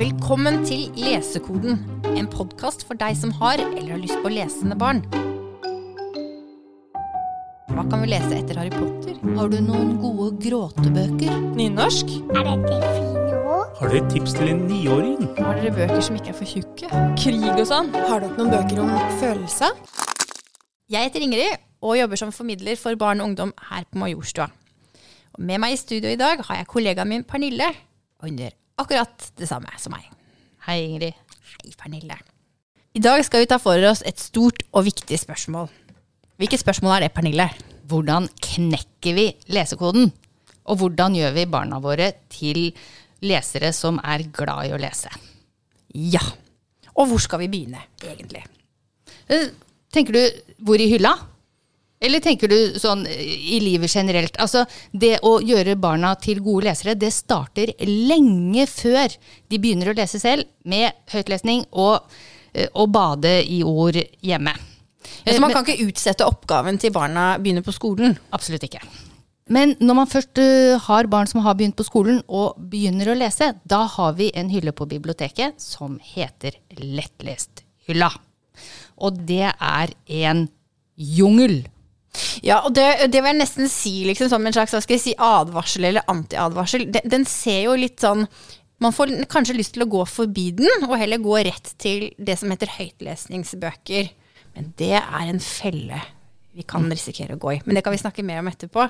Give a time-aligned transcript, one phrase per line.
[0.00, 1.74] Velkommen til Lesekoden,
[2.16, 5.02] en podkast for deg som har eller har lyst på lesende barn.
[7.68, 9.18] Hva kan vi lese etter Harry Potter?
[9.36, 11.34] Har du noen gode gråtebøker?
[11.58, 12.14] Nynorsk?
[12.32, 13.74] Er det delfiner òg?
[13.82, 15.26] Har dere tips til en niåring?
[15.36, 17.02] Har dere bøker som ikke er for tjukke?
[17.20, 17.92] Krig og sånn.
[17.92, 19.76] Har dere noen bøker om følelser?
[20.88, 24.48] Jeg heter Ingrid og jobber som formidler for barn og ungdom her på Majorstua.
[25.36, 27.68] Og med meg i studio i dag har jeg kollegaen min Pernille,
[28.16, 30.06] og hun gjør akkurat det samme som meg.
[30.66, 31.16] Hei, Ingrid.
[31.60, 32.16] Hei, Pernille.
[32.96, 35.68] I dag skal vi ta for oss et stort og viktig spørsmål.
[36.40, 37.46] Hvilket spørsmål er det, Pernille?
[37.90, 40.10] Hvordan knekker vi lesekoden?
[40.70, 42.70] Og hvordan gjør vi barna våre til
[43.26, 45.10] lesere som er glad i å lese?
[45.94, 46.22] Ja.
[46.94, 48.44] Og hvor skal vi begynne, egentlig?
[49.30, 49.50] Eh,
[49.90, 51.16] Tenker du hvor i hylla?
[52.00, 54.36] Eller tenker du sånn i livet generelt?
[54.40, 59.12] Altså, det å gjøre barna til gode lesere, det starter lenge før
[59.52, 62.00] de begynner å lese selv, med høytlesning og,
[62.72, 64.54] å bade i ord hjemme.
[65.24, 68.16] Eh, Så man men- kan ikke utsette oppgaven til barna begynner på skolen.
[68.32, 68.80] Absolutt ikke.
[69.50, 73.18] Men når man først eh, har barn som har begynt på skolen og begynner å
[73.18, 78.10] lese, da har vi en hylle på biblioteket som heter Lettlesthylla.
[78.98, 80.48] Og det er en
[80.96, 81.64] jungel.
[82.42, 86.06] Ja, og det, det vil jeg nesten si liksom, som en slags si, advarsel eller
[86.10, 86.88] antiadvarsel.
[86.90, 88.26] Den, den ser jo litt sånn
[88.80, 92.38] Man får kanskje lyst til å gå forbi den, og heller gå rett til det
[92.40, 94.08] som heter høytlesningsbøker.
[94.56, 96.00] Men det er en felle
[96.56, 97.60] vi kan risikere å gå i.
[97.66, 98.88] Men det kan vi snakke mer om etterpå.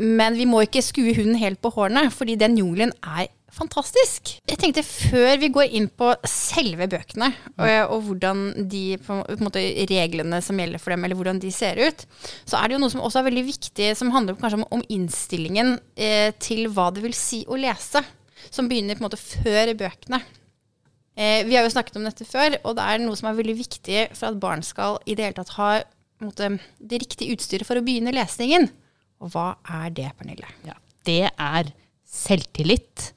[0.00, 4.36] Men vi må ikke skue hunden helt på hårene, fordi den jungelen er fantastisk.
[4.46, 9.36] Jeg tenkte før vi går inn på selve bøkene, og, og hvordan de på, på
[9.36, 12.06] en måte, reglene som gjelder for dem, eller hvordan de ser ut,
[12.48, 14.84] så er det jo noe som også er veldig viktig, som handler kanskje om, om
[14.88, 18.04] innstillingen eh, til hva det vil si å lese.
[18.50, 20.22] Som begynner på en måte før bøkene.
[21.20, 23.56] Eh, vi har jo snakket om dette før, og det er noe som er veldig
[23.58, 25.72] viktig for at barn skal i det hele tatt ha
[26.26, 28.68] måte, det riktige utstyret for å begynne lesningen.
[29.20, 30.48] Og hva er det, Pernille?
[30.66, 30.76] Ja,
[31.08, 31.72] det er
[32.08, 33.10] selvtillit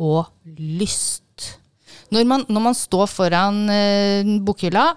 [0.00, 1.24] og lyst.
[2.10, 4.88] Når man, når man står foran eh, bokhylla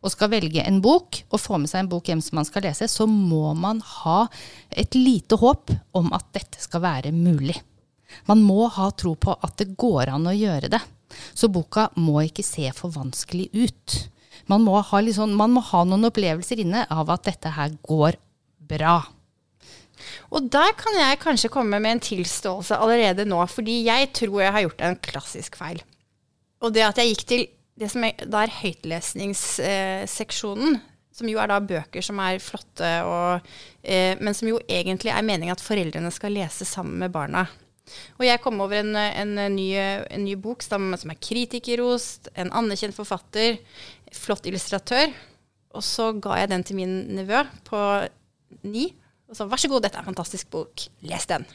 [0.00, 2.64] og skal velge en bok, og få med seg en bok hjem som man skal
[2.64, 4.22] lese, så må man ha
[4.70, 7.58] et lite håp om at dette skal være mulig.
[8.30, 10.80] Man må ha tro på at det går an å gjøre det.
[11.34, 13.98] Så boka må ikke se for vanskelig ut.
[14.48, 18.12] Man må ha, sånn- man må ha noen opplevelser inne av at dette her går
[18.58, 19.06] bra.
[20.30, 24.52] Og der kan jeg kanskje komme med en tilståelse allerede nå, fordi jeg tror jeg
[24.52, 25.82] har gjort en klassisk feil.
[26.60, 27.46] Og det at jeg gikk til
[27.80, 30.80] det som er, er høytlesningsseksjonen,
[31.20, 33.40] som jo er da bøker som er flotte, og,
[33.82, 37.46] eh, men som jo egentlig er meningen at foreldrene skal lese sammen med barna.
[38.18, 42.52] Og jeg kom over en, en, ny, en ny bok som, som er kritikerrost, en
[42.56, 43.58] anerkjent forfatter,
[44.16, 45.12] flott illustratør.
[45.76, 47.80] Og så ga jeg den til min nevø på
[48.66, 48.88] ni,
[49.30, 51.46] og sa vær så god, dette er en fantastisk bok, les den.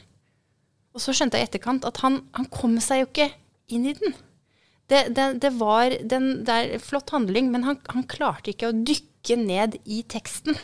[0.96, 3.28] Og så skjønte jeg i etterkant at han, han kom seg jo ikke
[3.76, 4.14] inn i den.
[4.88, 9.36] Det, det, det var den, det flott handling, men han, han klarte ikke å dykke
[9.42, 10.56] ned i teksten.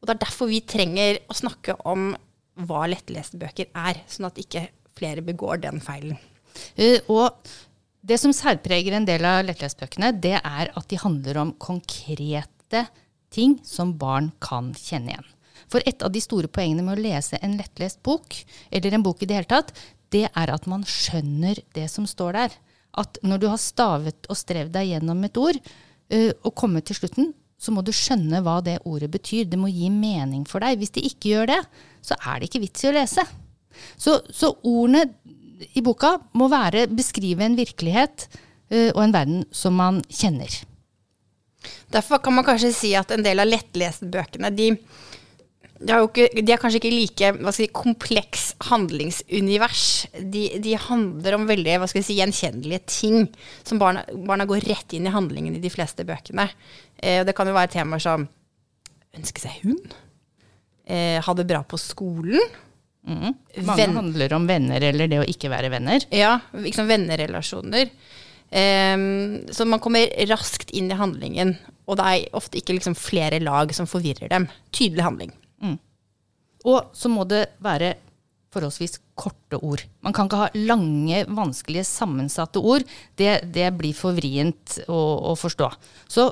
[0.00, 2.14] Og det er derfor vi trenger å snakke om
[2.68, 6.18] hva lettleste bøker er, sånn at ikke flere begår den feilen.
[6.76, 7.36] Eh, og
[8.00, 12.86] det som særpreger en del av lettlestbøkene, det er at de handler om konkrete
[13.30, 15.28] ting som barn kan kjenne igjen.
[15.70, 18.34] For et av de store poengene med å lese en lettlest bok,
[18.72, 19.74] eller en bok i det hele tatt,
[20.10, 22.56] det er at man skjønner det som står der.
[22.98, 25.60] At når du har stavet og strevd deg gjennom et ord,
[26.10, 29.44] eh, og kommet til slutten, så må du skjønne hva det ordet betyr.
[29.50, 30.80] Det må gi mening for deg.
[30.80, 31.60] Hvis det ikke gjør det,
[32.04, 33.24] så er det ikke vits i å lese.
[34.00, 35.04] Så, så ordene
[35.76, 40.56] i boka må være beskrive en virkelighet uh, og en verden som man kjenner.
[41.92, 44.72] Derfor kan man kanskje si at en del av lettleste bøkene, de,
[45.80, 49.84] jo ikke, de er kanskje ikke like si, kompleks handlingsunivers.
[50.20, 53.28] De, de handler om veldig si, gjenkjennelige ting,
[53.64, 56.50] som barna, barna går rett inn i handlingen i de fleste bøkene.
[57.00, 58.28] Eh, det kan jo være temaer som
[59.16, 59.94] ønske seg hund,
[60.86, 62.40] eh, ha det bra på skolen,
[63.00, 63.30] Mm.
[63.64, 66.02] Mange Venn- handler om venner eller det å ikke være venner.
[66.12, 67.88] Ja, liksom vennerelasjoner.
[68.52, 71.54] Ehm, så man kommer raskt inn i handlingen,
[71.88, 74.48] og det er ofte ikke liksom flere lag som forvirrer dem.
[74.70, 75.32] Tydelig handling.
[76.68, 77.94] Og så må det være
[78.50, 79.82] forholdsvis korte ord.
[80.02, 82.86] Man kan ikke ha lange, vanskelige, sammensatte ord.
[83.18, 85.70] Det, det blir for vrient å, å forstå.
[86.10, 86.30] Så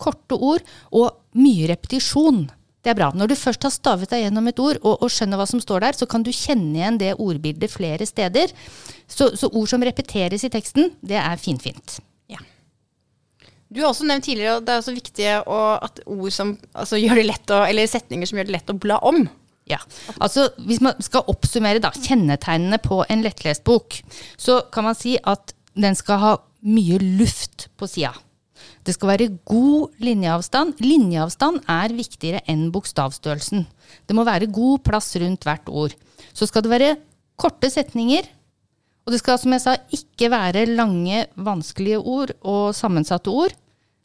[0.00, 0.64] korte ord
[0.96, 2.48] og mye repetisjon.
[2.80, 3.10] Det er bra.
[3.14, 5.84] Når du først har stavet deg gjennom et ord og, og skjønner hva som står
[5.84, 8.54] der, så kan du kjenne igjen det ordbildet flere steder.
[9.04, 12.00] Så, så ord som repeteres i teksten, det er finfint.
[13.70, 17.20] Du har også nevnt tidligere at det er også viktig at ord som altså, gjør
[17.20, 19.22] det lett å, eller setninger som gjør det lett å bla om.
[19.70, 19.78] Ja,
[20.18, 24.00] altså Hvis man skal oppsummere da, kjennetegnene på en lettlest bok,
[24.34, 26.32] så kan man si at den skal ha
[26.66, 28.10] mye luft på sida.
[28.84, 30.80] Det skal være god linjeavstand.
[30.82, 33.66] Linjeavstand er viktigere enn bokstavstørrelsen.
[34.08, 35.94] Det må være god plass rundt hvert ord.
[36.34, 36.90] Så skal det være
[37.40, 38.26] korte setninger.
[39.06, 43.54] Og det skal, som jeg sa, ikke være lange, vanskelige ord og sammensatte ord.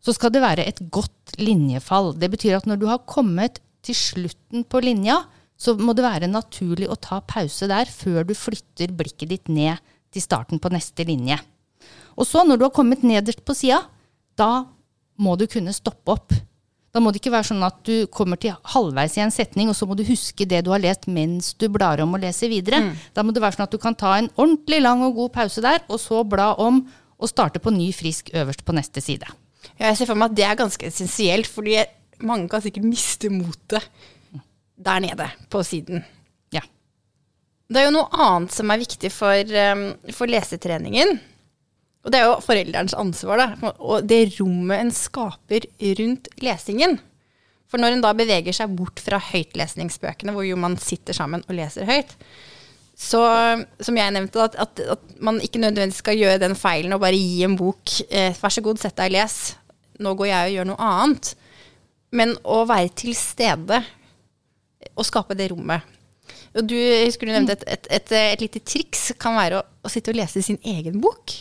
[0.06, 2.14] Så skal det være et godt linjefall.
[2.18, 5.20] Det betyr at når du har kommet til slutten på linja,
[5.58, 9.82] så må det være naturlig å ta pause der før du flytter blikket ditt ned
[10.14, 11.38] til starten på neste linje.
[12.16, 13.82] Og så, når du har kommet nederst på sida,
[14.40, 14.66] da
[15.20, 16.36] må du kunne stoppe opp.
[16.96, 19.76] Da må det ikke være sånn at du kommer til halvveis i en setning, og
[19.76, 22.80] så må du huske det du har lest mens du blar om og leser videre.
[23.12, 25.64] Da må det være sånn at du kan ta en ordentlig lang og god pause
[25.66, 26.86] der, og så bla om
[27.20, 29.28] og starte på ny frisk øverst på neste side.
[29.76, 31.82] Ja, jeg ser for meg at det er ganske essensielt, fordi
[32.24, 33.84] mange kan sikkert miste motet
[34.80, 36.04] der nede på siden.
[36.56, 36.64] Ja.
[37.68, 41.18] Det er jo noe annet som er viktig for, um, for lesetreningen.
[42.06, 43.74] Og det er jo foreldrenes ansvar, da.
[43.82, 45.66] Og det rommet en skaper
[46.00, 47.00] rundt lesingen.
[47.66, 51.58] For når en da beveger seg bort fra høytlesningsbøkene, hvor jo man sitter sammen og
[51.58, 52.14] leser høyt,
[52.96, 53.22] så
[53.84, 57.18] som jeg nevnte, at, at, at man ikke nødvendigvis skal gjøre den feilen og bare
[57.18, 59.40] gi en bok eh, Vær så god, sett deg og les.
[60.00, 61.34] Nå går jeg og gjør noe annet.
[62.16, 63.82] Men å være til stede
[64.94, 65.84] og skape det rommet.
[66.56, 69.92] Og du husker du nevnte et, et, et, et lite triks kan være å, å
[69.92, 71.36] sitte og lese sin egen bok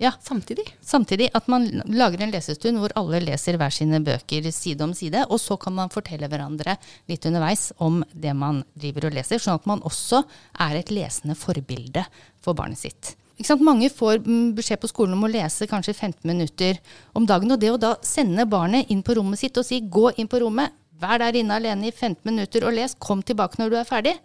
[0.00, 0.12] ja.
[0.24, 0.66] samtidig.
[0.80, 5.26] Samtidig at man lager en lesestund hvor alle leser hver sine bøker side om side,
[5.28, 6.76] og så kan man fortelle hverandre
[7.10, 10.24] litt underveis om det man driver og leser, sånn at man også
[10.66, 12.04] er et lesende forbilde
[12.40, 13.14] for barnet sitt.
[13.40, 13.64] Ikke sant?
[13.64, 16.76] Mange får mm, beskjed på skolen om å lese kanskje 15 minutter
[17.16, 17.54] om dagen.
[17.54, 20.42] Og det å da sende barnet inn på rommet sitt og si 'gå inn på
[20.42, 23.88] rommet', vær der inne alene i 15 minutter og les, kom tilbake når du er
[23.88, 24.16] ferdig,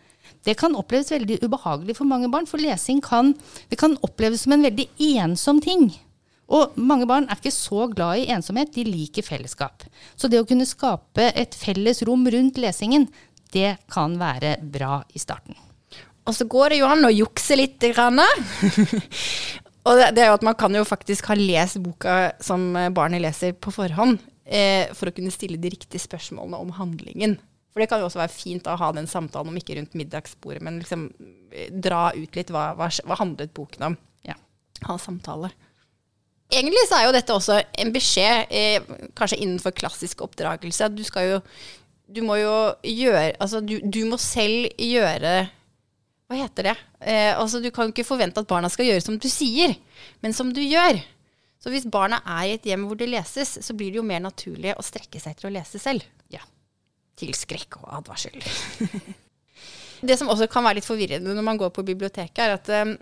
[0.45, 2.47] det kan oppleves veldig ubehagelig for mange barn.
[2.49, 3.33] For lesing kan,
[3.69, 4.87] det kan oppleves som en veldig
[5.17, 5.89] ensom ting.
[6.45, 9.85] Og mange barn er ikke så glad i ensomhet, de liker fellesskap.
[10.13, 13.07] Så det å kunne skape et felles rom rundt lesingen,
[13.53, 15.57] det kan være bra i starten.
[16.25, 17.81] Og så går det jo an å jukse litt.
[17.93, 18.21] Grann.
[19.87, 23.21] og det, det er jo at man kan jo faktisk ha lest boka som barnet
[23.25, 27.37] leser på forhånd, eh, for å kunne stille de riktige spørsmålene om handlingen.
[27.75, 30.61] For det kan jo også være fint å ha den samtalen, om ikke rundt middagsbordet,
[30.63, 31.09] men liksom
[31.51, 33.97] eh, dra ut litt hva, hva, hva handlet boken om.
[34.23, 34.37] Ja.
[34.87, 35.51] Ha samtale.
[36.53, 38.85] Egentlig så er jo dette også en beskjed, eh,
[39.17, 41.41] kanskje innenfor klassisk oppdragelse, at du skal jo
[42.05, 42.53] Du må jo
[42.85, 45.47] gjøre Altså, du, du må selv gjøre
[46.29, 46.75] Hva heter det?
[47.01, 49.73] Eh, altså, du kan jo ikke forvente at barna skal gjøre som du sier,
[50.21, 51.01] men som du gjør.
[51.61, 54.21] Så hvis barna er i et hjem hvor det leses, så blir det jo mer
[54.23, 56.05] naturlig å strekke seg etter å lese selv.
[56.33, 56.43] Ja.
[57.17, 58.35] Til skrekk og advarsel.
[60.05, 62.93] Det som også kan være litt forvirrende når man går på biblioteket, er at um,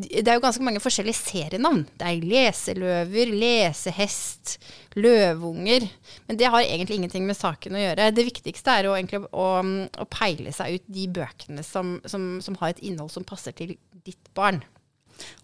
[0.00, 1.84] det er jo ganske mange forskjellige serienavn.
[1.98, 4.56] Det er leseløver, lesehest,
[4.98, 5.86] løvunger.
[6.28, 8.10] Men det har egentlig ingenting med saken å gjøre.
[8.16, 12.58] Det viktigste er jo egentlig å, å peile seg ut de bøkene som, som, som
[12.60, 14.60] har et innhold som passer til ditt barn.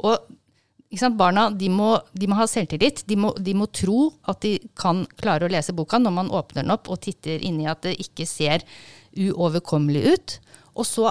[0.04, 0.18] Og
[1.18, 3.04] barna de må, de må ha selvtillit.
[3.06, 6.62] De må, de må, tro at de kan klare å lese boka når man åpner
[6.62, 8.64] den opp og titter inni at det ikke ser
[9.16, 10.40] uoverkommelig ut.
[10.76, 11.10] Og så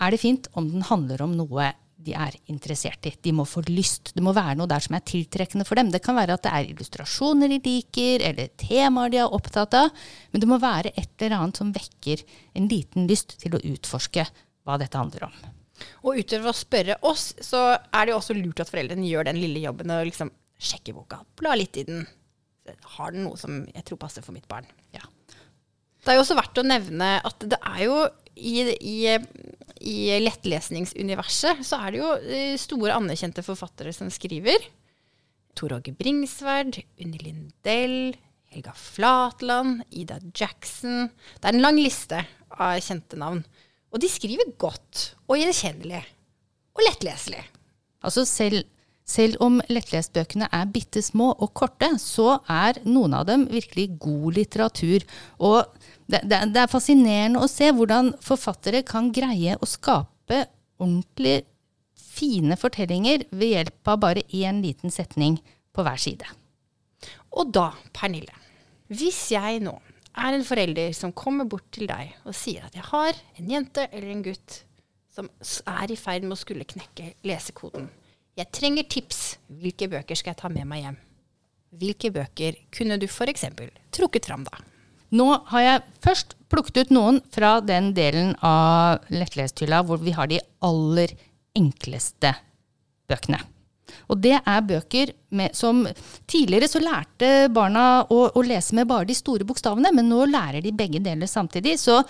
[0.00, 1.72] er det fint om den handler om noe
[2.06, 3.14] de er interessert i.
[3.22, 4.12] De må få lyst.
[4.14, 5.90] Det må være noe der som er tiltrekkende for dem.
[5.90, 9.90] Det kan være at det er illustrasjoner de liker, eller temaer de er opptatt av.
[10.30, 12.22] Men det må være et eller annet som vekker
[12.56, 14.26] en liten lyst til å utforske
[14.66, 15.40] hva dette handler om.
[16.04, 19.40] Og utover å spørre oss, så er det jo også lurt at foreldrene gjør den
[19.40, 21.20] lille jobben og liksom sjekker boka.
[21.38, 22.06] Bla litt i den.
[22.96, 24.66] Har den noe som jeg tror passer for mitt barn?
[24.94, 25.04] Ja.
[26.06, 27.98] Det er jo også verdt å nevne at det er jo
[28.36, 29.16] i, i,
[29.80, 34.68] i lettlesningsuniverset så er det jo eh, store anerkjente forfattere som skriver.
[35.56, 38.14] Tor Åge Bringsværd, Unni Lindell,
[38.52, 41.08] Helga Flatland, Ida Jackson.
[41.40, 42.22] Det er en lang liste
[42.56, 43.42] av kjente navn.
[43.94, 46.02] Og de skriver godt og gjenkjennelig.
[46.76, 47.42] Og lettleselig.
[48.04, 48.66] Altså selv,
[49.08, 54.36] selv om lettlestbøkene er bitte små og korte, så er noen av dem virkelig god
[54.36, 55.06] litteratur.
[55.38, 55.62] Og
[56.06, 60.44] det, det, det er fascinerende å se hvordan forfattere kan greie å skape
[60.76, 61.40] ordentlig
[62.16, 65.38] fine fortellinger ved hjelp av bare én liten setning
[65.76, 66.28] på hver side.
[67.36, 68.32] Og da, Pernille,
[68.92, 69.74] hvis jeg nå
[70.16, 73.86] er en forelder som kommer bort til deg og sier at jeg har en jente
[73.90, 74.62] eller en gutt
[75.12, 75.28] som
[75.70, 77.88] er i ferd med å skulle knekke lesekoden.
[78.36, 79.20] Jeg trenger tips.
[79.48, 80.98] Hvilke bøker skal jeg ta med meg hjem?
[81.76, 83.46] Hvilke bøker kunne du f.eks.
[83.96, 84.60] trukket fram da?
[85.16, 90.28] Nå har jeg først plukket ut noen fra den delen av lettlesthylla hvor vi har
[90.28, 91.14] de aller
[91.56, 92.34] enkleste
[93.08, 93.40] bøkene.
[94.10, 95.84] Og det er bøker med, som
[96.26, 100.62] Tidligere så lærte barna å, å lese med bare de store bokstavene, men nå lærer
[100.64, 101.76] de begge deler samtidig.
[101.80, 102.00] Så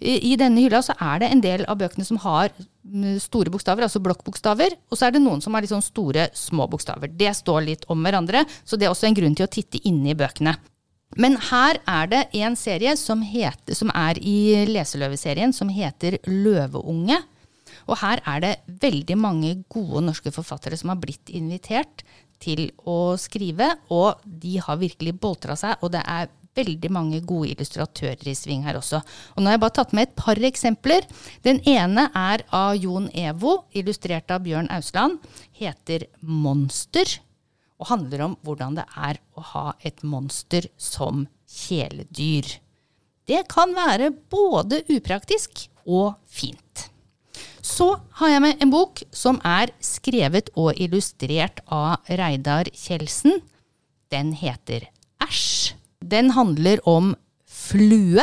[0.00, 3.52] i, i denne hylla så er det en del av bøkene som har mm, store
[3.52, 4.78] bokstaver, altså blokkbokstaver.
[4.90, 7.12] Og så er det noen som har litt sånn store, små bokstaver.
[7.12, 10.12] Det står litt om hverandre, så det er også en grunn til å titte inne
[10.14, 10.56] i bøkene.
[11.14, 17.20] Men her er det en serie som, heter, som er i Leseløveserien, som heter Løveunge.
[17.86, 22.04] Og her er det veldig mange gode norske forfattere som har blitt invitert
[22.42, 27.52] til å skrive, og de har virkelig boltra seg, og det er veldig mange gode
[27.52, 29.02] illustratører i sving her også.
[29.34, 31.04] Og nå har jeg bare tatt med et par eksempler.
[31.44, 35.20] Den ene er av Jon Evo, illustrert av Bjørn Ausland,
[35.56, 37.18] heter Monster
[37.76, 42.48] og handler om hvordan det er å ha et monster som kjæledyr.
[43.26, 46.86] Det kan være både upraktisk og fint.
[47.66, 47.88] Så
[48.20, 53.40] har jeg med en bok som er skrevet og illustrert av Reidar Kjeldsen.
[54.12, 54.86] Den heter
[55.24, 55.74] Æsj.
[55.98, 58.22] Den handler om flue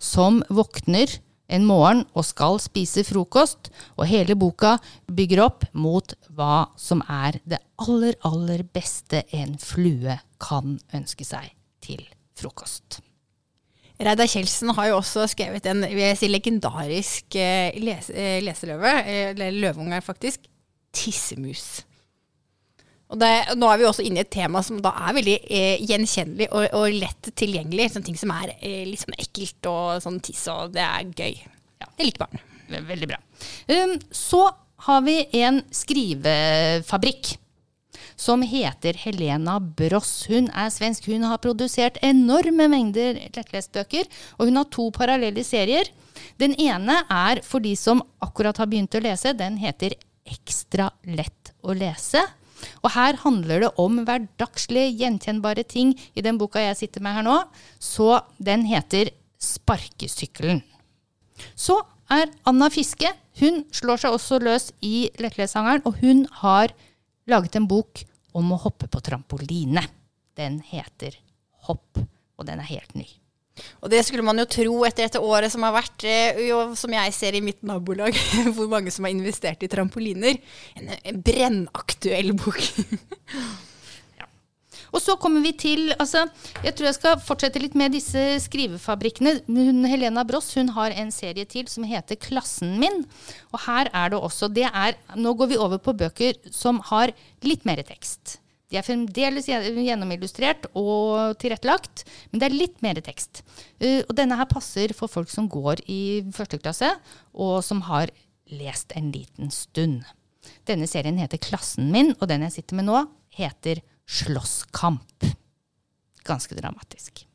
[0.00, 1.18] som våkner
[1.52, 3.68] en morgen og skal spise frokost,
[4.00, 10.16] og hele boka bygger opp mot hva som er det aller, aller beste en flue
[10.42, 11.52] kan ønske seg
[11.84, 12.02] til
[12.38, 13.02] frokost.
[13.96, 15.84] Reidar Kjeldsen har jo også skrevet en
[16.18, 17.36] si, legendarisk
[17.80, 20.48] les eh, leseløve, eh, eller løveunge faktisk,
[20.92, 21.84] 'Tissemus'.
[23.06, 25.82] Og det, nå er vi også inne i et tema som da er veldig eh,
[25.86, 27.92] gjenkjennelig og, og lett tilgjengelig.
[27.92, 31.36] Sånne ting som er eh, litt sånn ekkelt og sånn tiss, og det er gøy.
[31.84, 31.90] Ja.
[31.92, 32.42] Det liker barn.
[32.66, 33.20] Veldig bra.
[33.70, 34.42] Um, så
[34.88, 37.36] har vi en skrivefabrikk
[38.16, 40.26] som heter Helena Bross.
[40.30, 41.08] Hun er svensk.
[41.10, 45.90] Hun har produsert enorme mengder lettlestbøker, og hun har to parallelle serier.
[46.40, 49.36] Den ene er for de som akkurat har begynt å lese.
[49.36, 52.22] Den heter Ekstra lett å lese.
[52.82, 57.26] Og her handler det om hverdagslige, gjenkjennbare ting i den boka jeg sitter med her
[57.26, 57.36] nå.
[57.78, 59.12] Så den heter
[59.42, 60.62] Sparkesykkelen.
[61.54, 61.78] Så
[62.12, 63.12] er Anna Fiske.
[63.40, 66.72] Hun slår seg også løs i Lettlesangeren, og hun har
[67.30, 68.04] laget en bok
[68.36, 69.84] om å hoppe på trampoline.
[70.36, 71.16] Den heter
[71.66, 71.98] Hopp,
[72.36, 73.06] og den er helt ny.
[73.80, 76.40] Og det skulle man jo tro etter dette året som har vært, eh,
[76.76, 78.16] som jeg ser i mitt nabolag,
[78.56, 80.36] hvor mange som har investert i trampoliner.
[80.76, 82.60] En brennaktuell bok.
[84.96, 86.24] Og så kommer vi til altså,
[86.64, 89.34] Jeg tror jeg skal fortsette litt med disse skrivefabrikkene.
[89.44, 93.04] Hun, Helena Bross hun har en serie til som heter Klassen min.
[93.52, 97.12] Og her er det også det er, Nå går vi over på bøker som har
[97.44, 98.38] litt mer tekst.
[98.72, 103.44] De er fremdeles gjennomillustrert og tilrettelagt, men det er litt mer tekst.
[103.78, 106.88] Uh, og denne her passer for folk som går i første klasse,
[107.30, 108.10] og som har
[108.50, 110.02] lest en liten stund.
[110.66, 113.04] Denne serien heter Klassen min, og den jeg sitter med nå,
[113.38, 115.26] heter Slåsskamp.
[116.26, 117.26] Ganske dramatisk.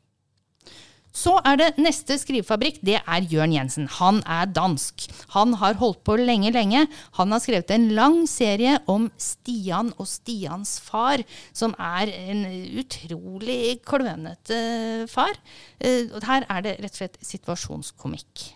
[1.12, 2.78] Så er det neste skrivefabrikk.
[2.80, 3.84] Det er Jørn Jensen.
[3.98, 5.04] Han er dansk.
[5.34, 6.86] Han har holdt på lenge, lenge.
[7.18, 11.20] Han har skrevet en lang serie om Stian og Stians far,
[11.52, 12.46] som er en
[12.80, 15.36] utrolig klønete far.
[15.84, 18.48] Eh, Her er det rett og slett situasjonskomikk.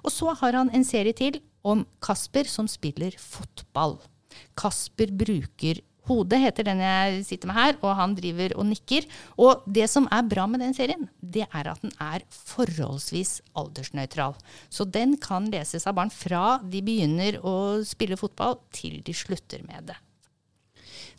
[0.00, 3.98] Og så har han en serie til om Kasper som spiller fotball.
[4.56, 9.06] Kasper bruker hodet, heter den jeg sitter med her, og han driver og nikker.
[9.40, 14.36] Og det som er bra med den serien, det er at den er forholdsvis aldersnøytral.
[14.68, 19.64] Så den kan leses av barn fra de begynner å spille fotball, til de slutter
[19.66, 19.98] med det.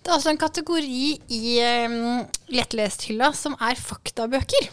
[0.02, 1.08] Det er også en kategori
[1.38, 4.72] i um, lettlesthylla som er faktabøker.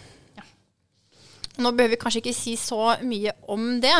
[1.58, 3.96] Nå behøver vi kanskje ikke si så mye om det.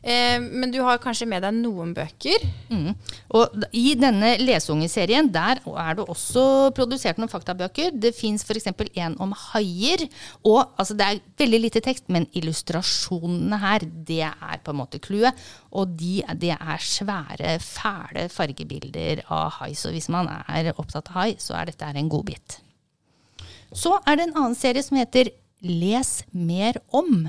[0.00, 2.44] Eh, men du har kanskje med deg noen bøker.
[2.72, 2.94] Mm.
[3.36, 6.44] Og I denne leseungeserien der er det også
[6.76, 7.92] produsert noen faktabøker.
[7.92, 8.70] Det fins f.eks.
[8.72, 10.06] en om haier.
[10.44, 15.02] Og altså, Det er veldig lite tekst, men illustrasjonene her, det er på en måte
[15.02, 15.36] clouet.
[15.70, 19.74] Og de, det er svære, fæle fargebilder av hai.
[19.76, 22.60] Så hvis man er opptatt av hai, så er dette en godbit.
[23.76, 25.30] Så er det en annen serie som heter
[25.60, 27.28] Les mer om.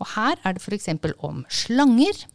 [0.00, 0.90] Og her er det f.eks.
[1.20, 2.26] om slanger.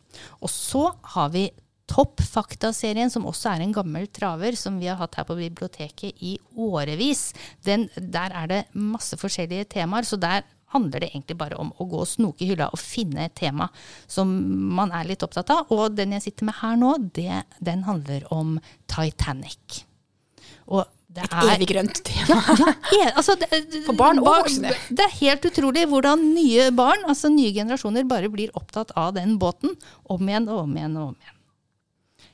[0.41, 1.49] Og så har vi
[1.85, 6.17] Topp fakta-serien, som også er en gammel traver som vi har hatt her på biblioteket
[6.25, 7.27] i årevis.
[7.65, 10.41] Den, der er det masse forskjellige temaer, så der
[10.73, 13.69] handler det egentlig bare om å gå og snoke i hylla og finne et tema
[14.09, 14.31] som
[14.75, 15.69] man er litt opptatt av.
[15.71, 18.57] Og den jeg sitter med her nå, det, den handler om
[18.91, 19.83] Titanic.
[20.65, 22.37] Og det er Evig grønt tema.
[22.59, 23.47] ja, ja, altså, det,
[23.87, 24.73] For barn og voksne.
[24.89, 29.37] Det er helt utrolig hvordan nye barn, altså nye generasjoner, bare blir opptatt av den
[29.41, 29.75] båten
[30.11, 31.31] om igjen og om igjen og om igjen.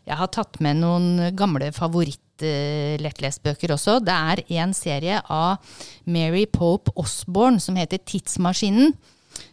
[0.09, 3.99] Jeg har tatt med noen gamle favoritt-lettlesbøker også.
[4.01, 5.57] Det er en serie av
[6.09, 8.95] Mary Pope Osborne som heter Tidsmaskinen.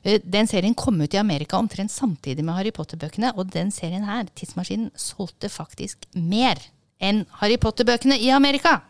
[0.02, 4.04] Eh, Den serien kom ut i Amerika omtrent samtidig med Harry Potter-bøkene, og den serien
[4.08, 6.56] her, Tidsmaskinen, solgte faktisk mer
[6.98, 8.80] enn Harry Potter-bøkene i Amerika.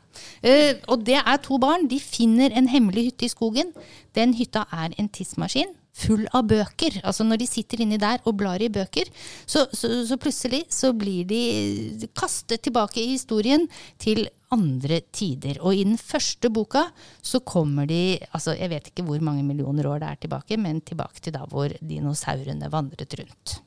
[0.42, 1.88] Eh, og det er to barn.
[1.90, 3.74] De finner en hemmelig hytte i skogen.
[4.16, 7.00] Den hytta er en tidsmaskin full av bøker.
[7.02, 9.10] Altså når de sitter inni der og blar i bøker,
[9.46, 13.66] så, så, så plutselig så blir de kastet tilbake i historien
[14.00, 15.60] til andre tider.
[15.60, 16.86] Og i den første boka
[17.20, 20.82] så kommer de, altså jeg vet ikke hvor mange millioner år det er tilbake, men
[20.86, 23.58] tilbake til da hvor dinosaurene vandret rundt.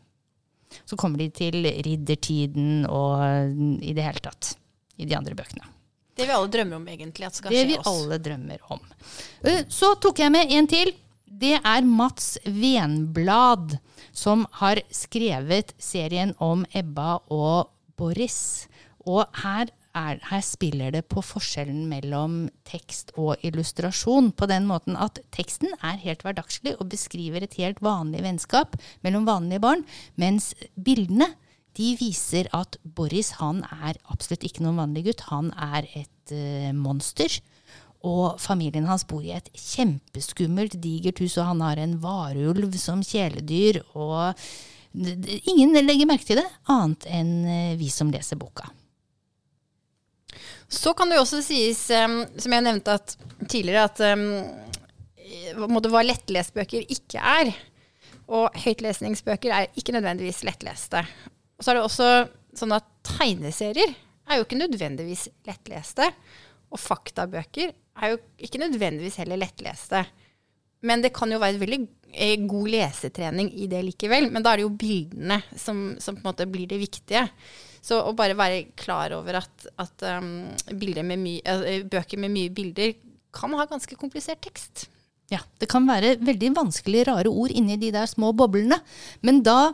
[0.88, 3.20] Så kommer de til riddertiden og
[3.84, 4.56] i det hele tatt.
[5.02, 5.81] I de andre bøkene.
[6.18, 7.26] Det vi alle drømmer om, egentlig.
[7.30, 7.88] At skal Det skje vi oss.
[7.88, 8.80] alle drømmer om.
[9.44, 10.92] Eh, Så tok jeg med en til.
[11.26, 13.78] Det er Mats Venblad,
[14.14, 18.68] som har skrevet serien om Ebba og Boris.
[19.08, 24.32] Og her, er, her spiller det på forskjellen mellom tekst og illustrasjon.
[24.38, 29.26] På den måten at teksten er helt hverdagslig og beskriver et helt vanlig vennskap mellom
[29.26, 29.86] vanlige barn,
[30.22, 31.32] mens bildene
[31.78, 35.24] de viser at Boris han er absolutt ikke noen vanlig gutt.
[35.30, 37.40] Han er et uh, monster.
[38.08, 43.04] Og familien hans bor i et kjempeskummelt, digert hus, og han har en varulv som
[43.06, 43.84] kjæledyr.
[43.94, 44.34] Og
[45.54, 48.66] ingen legger merke til det, annet enn eh, vi som leser boka.
[50.66, 52.98] Så kan det jo også sies, som jeg nevnte
[53.52, 54.00] tidligere, at
[55.54, 57.52] hva lettlesbøker ikke er.
[58.32, 61.04] Og høytlesningsbøker er ikke nødvendigvis lettleste.
[61.62, 62.10] Og så er det også
[62.58, 66.08] sånn at tegneserier er jo ikke nødvendigvis lettleste.
[66.74, 67.70] Og faktabøker
[68.02, 70.02] er jo ikke nødvendigvis heller lettleste.
[70.90, 74.32] Men det kan jo være veldig eh, god lesetrening i det likevel.
[74.34, 77.28] Men da er det jo bildene som, som på en måte blir det viktige.
[77.86, 82.50] Så å bare være klar over at, at um, med my, uh, bøker med mye
[82.54, 82.96] bilder
[83.38, 84.88] kan ha ganske komplisert tekst.
[85.32, 88.82] Ja, det kan være veldig vanskelige, rare ord inni de der små boblene.
[89.22, 89.72] Men da,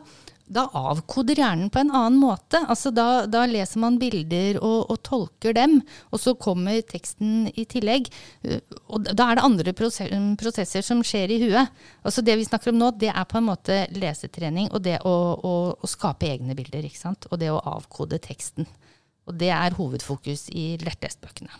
[0.47, 2.61] da avkoder hjernen på en annen måte.
[2.71, 5.81] Altså da, da leser man bilder og, og tolker dem,
[6.11, 8.07] og så kommer teksten i tillegg.
[8.47, 11.73] Uh, Og da er det andre prosesser som skjer i huet.
[12.07, 15.15] Altså det vi snakker om nå, det er på en måte lesetrening og det å,
[15.35, 16.87] å, å skape egne bilder.
[16.87, 17.27] ikke sant?
[17.31, 18.69] Og det å avkode teksten.
[19.27, 21.51] Og det er hovedfokus i lettlestbøkene.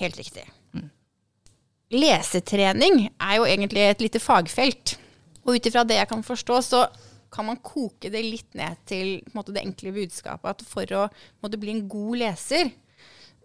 [0.00, 0.44] Helt riktig.
[1.94, 4.96] Lesetrening er jo egentlig et lite fagfelt.
[5.44, 6.84] Og ut ifra det jeg kan forstå, så
[7.34, 11.04] kan man koke det litt ned til en måte, det enkle budskapet at for å
[11.10, 12.70] på måte, bli en god leser,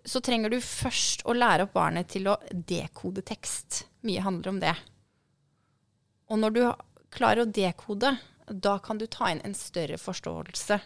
[0.05, 3.83] så trenger du først å lære opp barnet til å dekode tekst.
[4.07, 4.75] Mye handler om det.
[6.29, 6.61] Og når du
[7.13, 8.13] klarer å dekode,
[8.49, 10.79] da kan du ta inn en større forståelse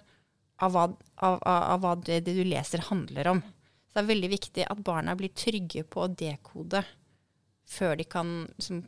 [0.64, 3.44] av hva, av, av, av hva det, det du leser handler om.
[3.88, 6.84] Så det er veldig viktig at barna blir trygge på å dekode
[7.70, 8.82] før de kan liksom,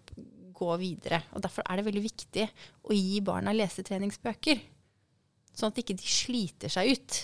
[0.56, 1.22] gå videre.
[1.36, 2.48] Og Derfor er det veldig viktig
[2.88, 4.64] å gi barna lesetreningsbøker,
[5.56, 7.22] sånn at ikke de sliter seg ut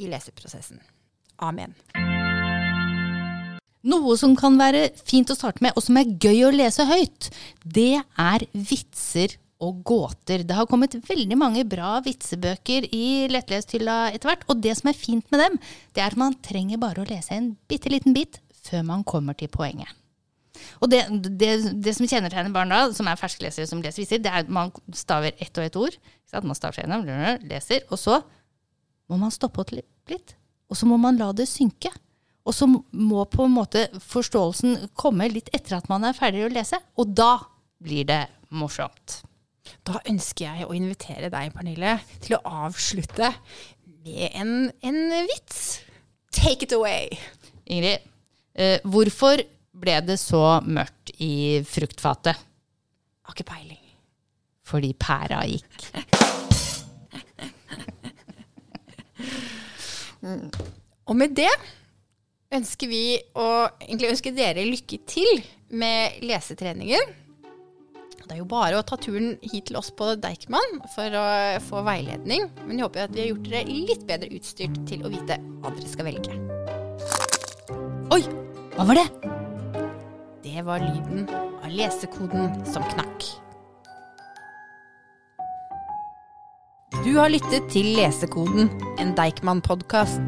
[0.00, 0.80] i leseprosessen.
[1.40, 1.74] Amen.
[3.80, 7.30] Noe som kan være fint å starte med, og som er gøy å lese høyt,
[7.64, 10.44] det er vitser og gåter.
[10.44, 14.44] Det har kommet veldig mange bra vitsebøker i lettlesthylla etter hvert.
[14.52, 15.58] Og det som er fint med dem,
[15.94, 19.36] det er at man trenger bare å lese en bitte liten bit før man kommer
[19.36, 19.99] til poenget.
[20.78, 21.02] Og det,
[21.40, 21.50] det,
[21.82, 24.72] det som kjennetegner barn da, som er fersklesere som leser viser, det er at man
[24.96, 25.96] staver ett og ett ord.
[26.46, 27.08] Man staver seg gjennom,
[27.50, 28.20] leser, og så
[29.10, 30.36] må man stoppe opp litt.
[30.70, 31.90] Og så må man la det synke.
[32.46, 36.52] Og så må på en måte forståelsen komme litt etter at man er ferdig å
[36.52, 36.78] lese.
[36.98, 37.34] Og da
[37.82, 38.22] blir det
[38.54, 39.20] morsomt.
[39.86, 43.32] Da ønsker jeg å invitere deg, Pernille, til å avslutte
[44.00, 44.54] med en,
[44.86, 45.80] en vits.
[46.34, 47.18] Take it away.
[47.70, 48.06] Ingrid,
[48.54, 49.42] eh, hvorfor
[49.80, 52.36] ble det så mørkt i fruktfatet?
[53.26, 53.84] Har ikke peiling.
[54.66, 55.76] Fordi pæra gikk.
[61.10, 61.50] Og med det
[62.54, 63.48] ønsker vi å
[63.80, 65.40] egentlig ønsker dere lykke til
[65.70, 67.16] med lesetreningen.
[68.30, 71.24] Det er jo bare å ta turen hit til oss på Deichman for å
[71.66, 72.46] få veiledning.
[72.62, 75.74] Men jeg håper at vi har gjort dere litt bedre utstyrt til å vite hva
[75.74, 76.38] dere skal velge.
[78.14, 78.22] Oi,
[78.76, 79.39] hva var det?
[80.60, 81.28] Det var lyden
[81.64, 83.24] av lesekoden som knakk.
[87.00, 88.68] Du har lyttet til Lesekoden,
[89.00, 90.20] en Deichman-podkast.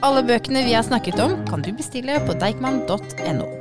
[0.00, 3.57] Alle bøkene vi har snakket om, kan du bestille på deichman.no.